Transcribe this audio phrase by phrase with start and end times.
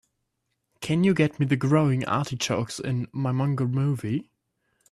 [0.79, 4.31] Can you get me the Growing Artichokes in Mimongo movie?